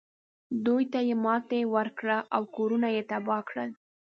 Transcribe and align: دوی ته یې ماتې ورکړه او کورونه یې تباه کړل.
دوی 0.65 0.83
ته 0.93 0.99
یې 1.07 1.15
ماتې 1.23 1.59
ورکړه 1.75 2.17
او 2.35 2.41
کورونه 2.55 2.87
یې 2.95 3.01
تباه 3.11 3.41
کړل. 3.49 3.69